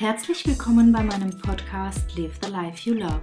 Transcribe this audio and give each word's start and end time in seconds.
Herzlich 0.00 0.46
willkommen 0.46 0.92
bei 0.92 1.02
meinem 1.02 1.36
Podcast 1.40 2.16
Live 2.16 2.38
the 2.44 2.52
Life 2.52 2.88
You 2.88 2.94
Love. 2.94 3.20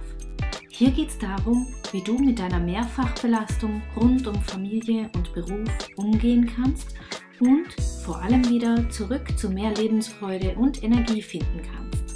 Hier 0.68 0.90
geht 0.90 1.08
es 1.08 1.18
darum, 1.18 1.66
wie 1.90 2.02
du 2.02 2.18
mit 2.18 2.38
deiner 2.38 2.60
Mehrfachbelastung 2.60 3.80
rund 3.96 4.26
um 4.26 4.34
Familie 4.42 5.08
und 5.14 5.32
Beruf 5.32 5.70
umgehen 5.96 6.52
kannst 6.54 6.88
und 7.40 7.72
vor 8.04 8.20
allem 8.20 8.46
wieder 8.50 8.90
zurück 8.90 9.26
zu 9.38 9.48
mehr 9.48 9.72
Lebensfreude 9.72 10.54
und 10.56 10.82
Energie 10.82 11.22
finden 11.22 11.62
kannst. 11.62 12.14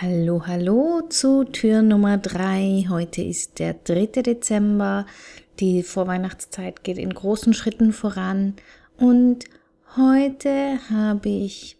Hallo, 0.00 0.42
hallo 0.44 1.02
zu 1.08 1.44
Tür 1.44 1.82
Nummer 1.82 2.18
3. 2.18 2.86
Heute 2.88 3.22
ist 3.22 3.60
der 3.60 3.74
3. 3.74 4.22
Dezember. 4.22 5.06
Die 5.60 5.84
Vorweihnachtszeit 5.84 6.82
geht 6.82 6.98
in 6.98 7.14
großen 7.14 7.54
Schritten 7.54 7.92
voran 7.92 8.56
und 8.96 9.44
heute 9.96 10.80
habe 10.90 11.28
ich 11.28 11.75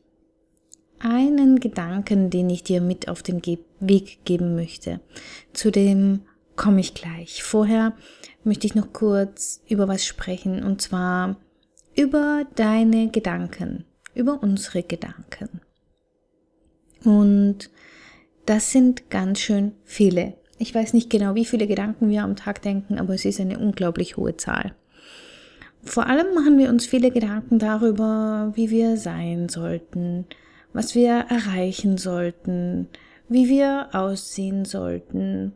einen 0.99 1.61
Gedanken, 1.61 2.31
den 2.31 2.51
ich 2.51 2.63
dir 2.63 2.81
mit 2.81 3.09
auf 3.09 3.23
den 3.23 3.43
Weg 3.81 4.25
geben 4.25 4.55
möchte. 4.55 5.01
Zu 5.53 5.71
dem 5.71 6.23
komme 6.57 6.81
ich 6.81 6.95
gleich. 6.95 7.43
Vorher 7.43 7.95
möchte 8.45 8.67
ich 8.67 8.75
noch 8.75 8.93
kurz 8.93 9.63
über 9.69 9.89
was 9.89 10.05
sprechen 10.05 10.63
und 10.63 10.81
zwar 10.81 11.37
über 11.95 12.45
deine 12.55 13.11
Gedanken, 13.11 13.85
über 14.15 14.43
unsere 14.43 14.83
Gedanken. 14.83 15.61
Und 17.05 17.71
das 18.45 18.73
sind 18.73 19.11
ganz 19.11 19.41
schön 19.41 19.73
viele. 19.85 20.35
Ich 20.59 20.75
weiß 20.75 20.95
nicht 20.95 21.11
genau, 21.11 21.35
wie 21.35 21.45
viele 21.45 21.67
Gedanken 21.67 22.09
wir 22.09 22.23
am 22.23 22.37
Tag 22.37 22.63
denken, 22.63 22.99
aber 22.99 23.15
es 23.15 23.25
ist 23.25 23.41
eine 23.41 23.59
unglaublich 23.59 24.17
hohe 24.17 24.37
Zahl. 24.37 24.75
Vor 25.83 26.07
allem 26.07 26.35
machen 26.35 26.59
wir 26.59 26.69
uns 26.69 26.87
viele 26.87 27.11
Gedanken 27.11 27.59
darüber, 27.59 28.53
wie 28.55 28.71
wir 28.71 28.97
sein 28.97 29.49
sollten, 29.49 30.27
was 30.77 30.95
wir 30.95 31.25
erreichen 31.31 31.97
sollten, 31.97 32.89
wie 33.31 33.49
wir 33.49 33.89
aussehen 33.93 34.67
sollten, 34.67 35.55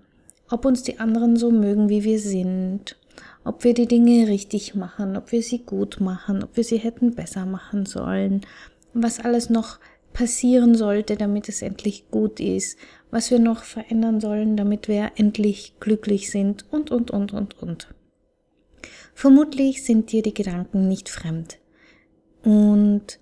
ob 0.48 0.64
uns 0.64 0.82
die 0.82 0.98
anderen 0.98 1.36
so 1.36 1.50
mögen, 1.50 1.90
wie 1.90 2.04
wir 2.04 2.18
sind, 2.18 2.96
ob 3.44 3.62
wir 3.62 3.74
die 3.74 3.86
Dinge 3.86 4.28
richtig 4.28 4.74
machen, 4.74 5.18
ob 5.18 5.30
wir 5.30 5.42
sie 5.42 5.58
gut 5.58 6.00
machen, 6.00 6.42
ob 6.42 6.56
wir 6.56 6.64
sie 6.64 6.78
hätten 6.78 7.14
besser 7.14 7.44
machen 7.44 7.84
sollen, 7.84 8.40
was 8.94 9.20
alles 9.20 9.50
noch 9.50 9.78
passieren 10.14 10.74
sollte, 10.74 11.16
damit 11.16 11.50
es 11.50 11.60
endlich 11.60 12.10
gut 12.10 12.40
ist, 12.40 12.78
was 13.10 13.30
wir 13.30 13.40
noch 13.40 13.64
verändern 13.64 14.22
sollen, 14.22 14.56
damit 14.56 14.88
wir 14.88 15.12
endlich 15.16 15.74
glücklich 15.80 16.30
sind 16.30 16.64
und, 16.70 16.90
und, 16.90 17.10
und, 17.10 17.34
und, 17.34 17.62
und. 17.62 17.94
Vermutlich 19.12 19.84
sind 19.84 20.12
dir 20.12 20.22
die 20.22 20.32
Gedanken 20.32 20.88
nicht 20.88 21.10
fremd. 21.10 21.58
Und 22.42 23.18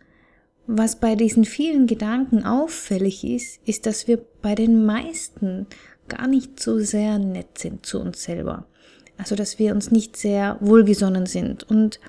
was 0.69 1.01
bei 1.01 1.15
diesen 1.15 1.47
vielen 1.47 1.87
Gedanken 1.87 2.45
auffällig 2.45 3.25
ist, 3.25 3.59
ist, 3.65 3.87
dass 3.87 4.07
wir 4.07 4.19
bei 4.43 4.55
den 4.55 4.85
meisten 4.85 5.67
gar 6.09 6.29
nicht 6.29 6.61
so 6.61 6.79
sehr 6.79 7.19
nett 7.19 7.57
sind 7.57 7.87
zu 7.87 7.99
uns 7.99 8.23
selber. 8.23 8.67
Also, 9.17 9.35
dass 9.35 9.59
wir 9.59 9.75
uns 9.75 9.91
nicht 9.91 10.17
sehr 10.17 10.59
wohlgesonnen 10.61 11.25
sind 11.25 11.65
und 11.65 12.01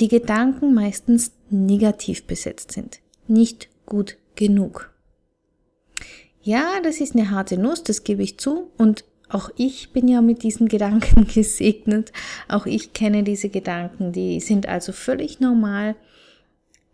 die 0.00 0.08
Gedanken 0.08 0.74
meistens 0.74 1.30
negativ 1.48 2.24
besetzt 2.24 2.72
sind. 2.72 2.98
Nicht 3.28 3.68
gut 3.86 4.16
genug. 4.34 4.92
Ja, 6.42 6.80
das 6.82 7.00
ist 7.00 7.14
eine 7.14 7.30
harte 7.30 7.56
Nuss, 7.56 7.84
das 7.84 8.02
gebe 8.02 8.24
ich 8.24 8.36
zu. 8.36 8.72
Und 8.78 9.04
auch 9.28 9.48
ich 9.56 9.92
bin 9.92 10.08
ja 10.08 10.22
mit 10.22 10.42
diesen 10.42 10.66
Gedanken 10.68 11.28
gesegnet. 11.28 12.12
Auch 12.48 12.66
ich 12.66 12.94
kenne 12.94 13.22
diese 13.22 13.48
Gedanken, 13.48 14.10
die 14.10 14.40
sind 14.40 14.66
also 14.66 14.90
völlig 14.90 15.38
normal. 15.38 15.94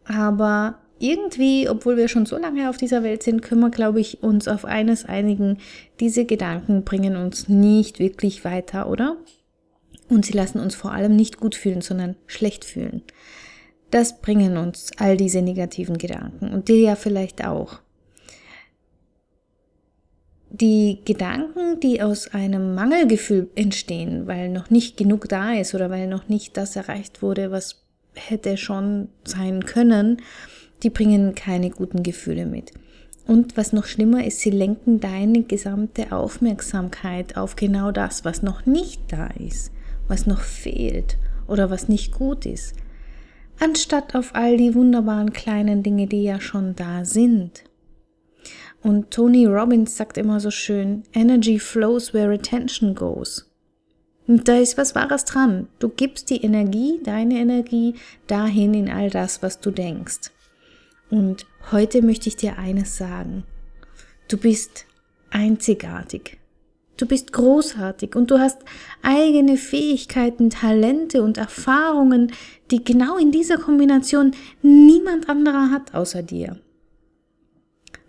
Aber 0.04 0.78
irgendwie, 0.98 1.68
obwohl 1.68 1.96
wir 1.96 2.08
schon 2.08 2.26
so 2.26 2.36
lange 2.36 2.68
auf 2.68 2.76
dieser 2.76 3.02
Welt 3.02 3.22
sind, 3.22 3.42
können 3.42 3.60
wir, 3.60 3.70
glaube 3.70 4.00
ich, 4.00 4.22
uns 4.22 4.48
auf 4.48 4.64
eines 4.64 5.04
einigen. 5.04 5.58
Diese 6.00 6.24
Gedanken 6.24 6.84
bringen 6.84 7.16
uns 7.16 7.48
nicht 7.48 7.98
wirklich 7.98 8.44
weiter, 8.44 8.88
oder? 8.88 9.16
Und 10.08 10.26
sie 10.26 10.32
lassen 10.32 10.58
uns 10.58 10.74
vor 10.74 10.92
allem 10.92 11.14
nicht 11.16 11.38
gut 11.38 11.54
fühlen, 11.54 11.80
sondern 11.80 12.16
schlecht 12.26 12.64
fühlen. 12.64 13.02
Das 13.90 14.20
bringen 14.20 14.56
uns 14.56 14.90
all 14.98 15.16
diese 15.16 15.42
negativen 15.42 15.98
Gedanken 15.98 16.52
und 16.52 16.68
dir 16.68 16.80
ja 16.80 16.96
vielleicht 16.96 17.46
auch. 17.46 17.80
Die 20.50 21.00
Gedanken, 21.04 21.78
die 21.80 22.02
aus 22.02 22.28
einem 22.32 22.74
Mangelgefühl 22.74 23.50
entstehen, 23.54 24.26
weil 24.26 24.48
noch 24.48 24.70
nicht 24.70 24.96
genug 24.96 25.28
da 25.28 25.54
ist 25.54 25.74
oder 25.74 25.90
weil 25.90 26.06
noch 26.06 26.28
nicht 26.28 26.56
das 26.56 26.74
erreicht 26.74 27.22
wurde, 27.22 27.50
was 27.50 27.84
hätte 28.14 28.56
schon 28.56 29.08
sein 29.24 29.64
können, 29.64 30.22
die 30.82 30.90
bringen 30.90 31.34
keine 31.34 31.70
guten 31.70 32.02
Gefühle 32.02 32.46
mit. 32.46 32.72
Und 33.26 33.56
was 33.56 33.72
noch 33.72 33.84
schlimmer 33.84 34.24
ist, 34.24 34.40
sie 34.40 34.50
lenken 34.50 35.00
deine 35.00 35.42
gesamte 35.42 36.12
Aufmerksamkeit 36.12 37.36
auf 37.36 37.56
genau 37.56 37.90
das, 37.90 38.24
was 38.24 38.42
noch 38.42 38.64
nicht 38.64 39.02
da 39.08 39.26
ist, 39.38 39.70
was 40.06 40.26
noch 40.26 40.40
fehlt 40.40 41.18
oder 41.46 41.70
was 41.70 41.88
nicht 41.88 42.12
gut 42.12 42.46
ist 42.46 42.74
anstatt 43.60 44.14
auf 44.14 44.34
all 44.34 44.56
die 44.56 44.74
wunderbaren 44.74 45.32
kleinen 45.32 45.82
Dinge, 45.82 46.06
die 46.06 46.22
ja 46.22 46.40
schon 46.40 46.74
da 46.76 47.04
sind. 47.04 47.64
Und 48.82 49.10
Tony 49.10 49.46
Robbins 49.46 49.96
sagt 49.96 50.18
immer 50.18 50.38
so 50.40 50.50
schön, 50.50 51.02
Energy 51.12 51.58
flows 51.58 52.14
where 52.14 52.32
attention 52.32 52.94
goes. 52.94 53.50
Und 54.28 54.46
da 54.46 54.58
ist 54.58 54.78
was 54.78 54.94
Wahres 54.94 55.24
dran. 55.24 55.68
Du 55.78 55.88
gibst 55.88 56.30
die 56.30 56.42
Energie, 56.42 57.00
deine 57.02 57.38
Energie, 57.38 57.94
dahin 58.26 58.74
in 58.74 58.90
all 58.90 59.10
das, 59.10 59.42
was 59.42 59.58
du 59.58 59.70
denkst. 59.70 60.30
Und 61.10 61.46
heute 61.72 62.02
möchte 62.02 62.28
ich 62.28 62.36
dir 62.36 62.58
eines 62.58 62.96
sagen. 62.96 63.44
Du 64.28 64.36
bist 64.36 64.84
einzigartig. 65.30 66.38
Du 66.98 67.06
bist 67.06 67.32
großartig 67.32 68.16
und 68.16 68.30
du 68.30 68.40
hast 68.40 68.58
eigene 69.02 69.56
Fähigkeiten, 69.56 70.50
Talente 70.50 71.22
und 71.22 71.38
Erfahrungen, 71.38 72.32
die 72.70 72.82
genau 72.82 73.16
in 73.16 73.30
dieser 73.30 73.56
Kombination 73.56 74.32
niemand 74.62 75.28
anderer 75.28 75.70
hat 75.70 75.94
außer 75.94 76.22
dir. 76.22 76.58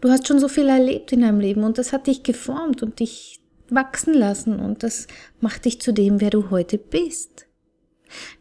Du 0.02 0.10
hast 0.10 0.28
schon 0.28 0.40
so 0.40 0.48
viel 0.48 0.68
erlebt 0.68 1.12
in 1.12 1.22
deinem 1.22 1.40
Leben 1.40 1.64
und 1.64 1.78
das 1.78 1.94
hat 1.94 2.08
dich 2.08 2.24
geformt 2.24 2.82
und 2.82 3.00
dich 3.00 3.40
wachsen 3.70 4.16
lassen 4.16 4.60
und 4.60 4.82
das 4.82 5.08
macht 5.40 5.66
dich 5.66 5.80
zu 5.80 5.94
dem, 5.94 6.20
wer 6.20 6.32
du 6.32 6.50
heute 6.50 6.80
bist. 6.80 7.46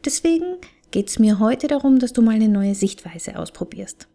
Deswegen 0.04 0.56
geht 0.90 1.08
es 1.08 1.18
mir 1.18 1.38
heute 1.38 1.66
darum, 1.66 1.98
dass 1.98 2.14
du 2.14 2.22
mal 2.22 2.36
eine 2.36 2.48
neue 2.48 2.74
Sichtweise 2.74 3.38
ausprobierst. 3.38 4.08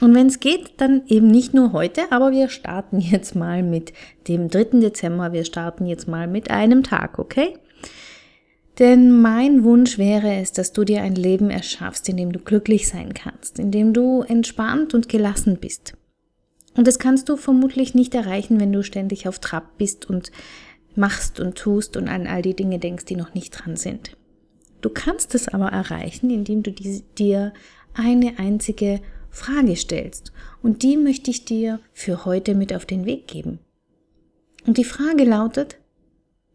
Und 0.00 0.14
wenn 0.14 0.28
es 0.28 0.40
geht, 0.40 0.72
dann 0.78 1.02
eben 1.08 1.28
nicht 1.28 1.52
nur 1.52 1.72
heute, 1.72 2.10
aber 2.10 2.32
wir 2.32 2.48
starten 2.48 3.00
jetzt 3.00 3.34
mal 3.36 3.62
mit 3.62 3.92
dem 4.28 4.48
3. 4.48 4.80
Dezember. 4.80 5.32
Wir 5.32 5.44
starten 5.44 5.86
jetzt 5.86 6.08
mal 6.08 6.26
mit 6.26 6.50
einem 6.50 6.82
Tag, 6.82 7.18
okay? 7.18 7.58
Denn 8.78 9.20
mein 9.20 9.62
Wunsch 9.62 9.98
wäre 9.98 10.36
es, 10.36 10.52
dass 10.52 10.72
du 10.72 10.84
dir 10.84 11.02
ein 11.02 11.14
Leben 11.14 11.50
erschaffst, 11.50 12.08
in 12.08 12.16
dem 12.16 12.32
du 12.32 12.38
glücklich 12.38 12.88
sein 12.88 13.12
kannst, 13.12 13.58
in 13.58 13.70
dem 13.70 13.92
du 13.92 14.22
entspannt 14.22 14.94
und 14.94 15.10
gelassen 15.10 15.58
bist. 15.60 15.94
Und 16.76 16.86
das 16.86 16.98
kannst 16.98 17.28
du 17.28 17.36
vermutlich 17.36 17.94
nicht 17.94 18.14
erreichen, 18.14 18.58
wenn 18.58 18.72
du 18.72 18.82
ständig 18.82 19.28
auf 19.28 19.38
Trab 19.38 19.76
bist 19.76 20.08
und 20.08 20.30
machst 20.94 21.40
und 21.40 21.56
tust 21.56 21.96
und 21.96 22.08
an 22.08 22.26
all 22.26 22.40
die 22.40 22.56
Dinge 22.56 22.78
denkst, 22.78 23.04
die 23.04 23.16
noch 23.16 23.34
nicht 23.34 23.50
dran 23.50 23.76
sind. 23.76 24.16
Du 24.80 24.88
kannst 24.88 25.34
es 25.34 25.48
aber 25.48 25.68
erreichen, 25.68 26.30
indem 26.30 26.62
du 26.62 26.70
dir 26.70 27.52
eine 27.92 28.38
einzige 28.38 29.00
Frage 29.30 29.76
stellst. 29.76 30.32
Und 30.62 30.82
die 30.82 30.96
möchte 30.96 31.30
ich 31.30 31.44
dir 31.44 31.80
für 31.92 32.24
heute 32.24 32.54
mit 32.54 32.74
auf 32.74 32.84
den 32.84 33.06
Weg 33.06 33.26
geben. 33.28 33.58
Und 34.66 34.76
die 34.76 34.84
Frage 34.84 35.24
lautet, 35.24 35.78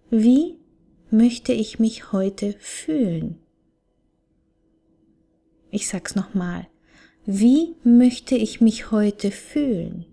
wie 0.09 0.59
möchte 1.09 1.53
ich 1.53 1.79
mich 1.79 2.11
heute 2.11 2.55
fühlen? 2.59 3.39
Ich 5.71 5.87
sag's 5.87 6.15
nochmal. 6.15 6.67
Wie 7.25 7.75
möchte 7.83 8.35
ich 8.35 8.61
mich 8.61 8.91
heute 8.91 9.31
fühlen? 9.31 10.05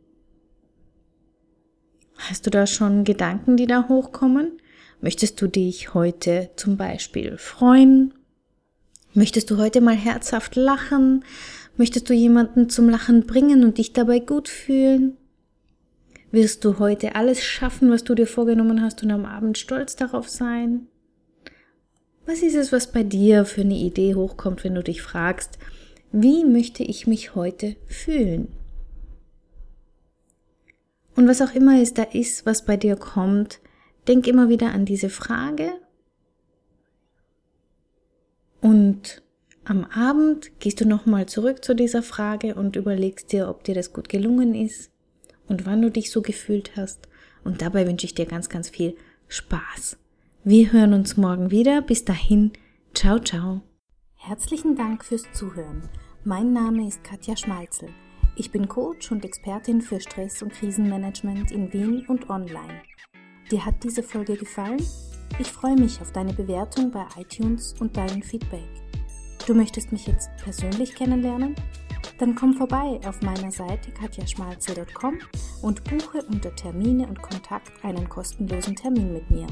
Hast 2.17 2.47
du 2.47 2.51
da 2.51 2.67
schon 2.67 3.05
Gedanken, 3.05 3.57
die 3.57 3.67
da 3.67 3.89
hochkommen? 3.89 4.59
Möchtest 5.01 5.41
du 5.43 5.49
dich 5.49 5.95
heute 5.95 6.51
zum 6.57 6.77
Beispiel 6.77 7.37
freuen? 7.37 8.15
Möchtest 9.15 9.51
du 9.51 9.59
heute 9.59 9.81
mal 9.81 9.97
herzhaft 9.97 10.57
lachen? 10.57 11.25
Möchtest 11.77 12.09
du 12.11 12.15
jemanden 12.15 12.69
zum 12.69 12.89
Lachen 12.89 13.27
bringen 13.27 13.65
und 13.65 13.79
dich 13.79 13.93
dabei 13.93 14.19
gut 14.19 14.49
fühlen? 14.49 15.17
Wirst 16.31 16.65
du 16.65 16.79
heute 16.79 17.15
alles 17.15 17.43
schaffen, 17.43 17.91
was 17.91 18.05
du 18.05 18.15
dir 18.15 18.27
vorgenommen 18.27 18.83
hast 18.83 19.03
und 19.03 19.11
am 19.11 19.25
Abend 19.25 19.59
stolz 19.59 19.97
darauf 19.97 20.29
sein? 20.29 20.87
Was 22.25 22.43
ist 22.43 22.55
es, 22.55 22.73
was 22.73 22.93
bei 22.93 23.03
dir 23.03 23.45
für 23.45 23.63
eine 23.63 23.77
Idee 23.77 24.15
hochkommt, 24.15 24.65
wenn 24.65 24.75
du 24.75 24.83
dich 24.83 25.03
fragst, 25.03 25.59
wie 26.13 26.45
möchte 26.45 26.85
ich 26.85 27.07
mich 27.07 27.35
heute 27.35 27.77
fühlen? 27.87 28.49
Und 31.17 31.29
was 31.29 31.43
auch 31.43 31.55
immer 31.55 31.81
es 31.81 31.95
da 31.95 32.03
ist, 32.05 32.47
was 32.47 32.65
bei 32.65 32.77
dir 32.77 32.97
kommt, 32.97 33.61
denk 34.09 34.27
immer 34.27 34.49
wieder 34.49 34.73
an 34.73 34.85
diese 34.85 35.11
Frage 35.11 35.73
und 38.61 39.23
Am 39.73 39.87
Abend 39.87 40.51
gehst 40.61 40.83
du 40.83 40.87
nochmal 40.87 41.25
zurück 41.25 41.65
zu 41.65 41.75
dieser 41.75 42.03
Frage 42.03 42.57
und 42.57 42.77
überlegst 42.77 43.33
dir, 43.33 43.49
ob 43.49 43.65
dir 43.65 43.75
das 43.75 43.95
gut 43.95 44.11
gelungen 44.11 44.55
ist 44.55 44.91
und 45.49 45.65
wann 45.65 45.81
du 45.81 45.91
dich 45.91 46.11
so 46.11 46.21
gefühlt 46.21 46.77
hast. 46.77 47.09
Und 47.43 47.63
dabei 47.63 47.87
wünsche 47.87 48.05
ich 48.05 48.15
dir 48.15 48.27
ganz, 48.27 48.51
ganz 48.51 48.69
viel 48.69 48.95
Spaß. 49.29 49.97
Wir 50.45 50.73
hören 50.73 50.93
uns 50.93 51.17
morgen 51.17 51.51
wieder. 51.51 51.81
Bis 51.81 52.05
dahin, 52.05 52.53
ciao, 52.93 53.19
ciao. 53.19 53.63
Herzlichen 54.17 54.77
Dank 54.77 55.07
fürs 55.07 55.25
Zuhören. 55.33 55.89
Mein 56.23 56.53
Name 56.53 56.87
ist 56.87 57.03
Katja 57.03 57.35
Schmalzel. 57.35 57.89
Ich 58.37 58.51
bin 58.51 58.69
Coach 58.69 59.11
und 59.11 59.25
Expertin 59.25 59.81
für 59.81 60.01
Stress- 60.01 60.43
und 60.43 60.53
Krisenmanagement 60.53 61.51
in 61.51 61.73
Wien 61.73 62.05
und 62.09 62.29
online. 62.29 62.83
Dir 63.51 63.65
hat 63.65 63.83
diese 63.83 64.03
Folge 64.03 64.37
gefallen? 64.37 64.85
Ich 65.39 65.51
freue 65.51 65.77
mich 65.77 65.99
auf 66.03 66.13
deine 66.13 66.35
Bewertung 66.35 66.91
bei 66.91 67.07
iTunes 67.17 67.75
und 67.81 67.97
dein 67.97 68.23
Feedback. 68.23 68.82
Du 69.47 69.55
möchtest 69.55 69.91
mich 69.91 70.07
jetzt 70.07 70.31
persönlich 70.37 70.95
kennenlernen? 70.95 71.57
Dann 72.19 72.37
komm 72.37 72.55
vorbei 72.55 73.01
auf 73.05 73.21
meiner 73.23 73.51
Seite 73.51 73.91
katjaschmalzel.com 73.91 75.19
und 75.63 75.83
buche 75.85 76.25
unter 76.31 76.55
Termine 76.55 77.09
und 77.09 77.21
Kontakt 77.21 77.85
einen 77.85 78.09
kostenlosen 78.09 78.77
Termin 78.77 79.13
mit 79.13 79.29
mir. 79.31 79.49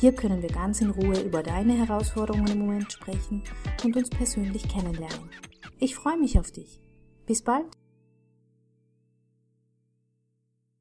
Hier 0.00 0.12
können 0.12 0.42
wir 0.42 0.50
ganz 0.50 0.80
in 0.80 0.90
Ruhe 0.90 1.20
über 1.20 1.42
deine 1.42 1.74
Herausforderungen 1.74 2.48
im 2.48 2.58
Moment 2.58 2.92
sprechen 2.92 3.42
und 3.84 3.96
uns 3.96 4.10
persönlich 4.10 4.68
kennenlernen. 4.68 5.30
Ich 5.78 5.94
freue 5.94 6.18
mich 6.18 6.38
auf 6.38 6.50
dich. 6.50 6.80
Bis 7.26 7.42
bald! 7.42 7.79